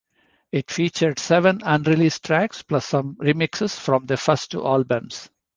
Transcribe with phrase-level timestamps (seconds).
[0.51, 5.29] It featured seven unreleased tracks plus some remixes from the first two albums.